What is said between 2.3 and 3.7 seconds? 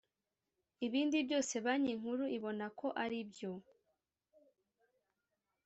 ibona ko ari byo